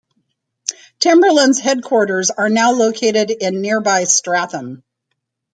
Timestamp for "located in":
2.71-3.61